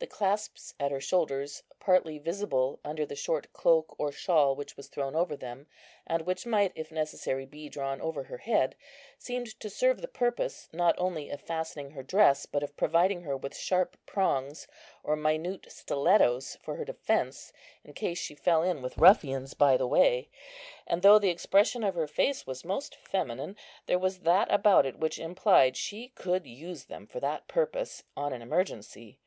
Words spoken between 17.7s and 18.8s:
in case she fell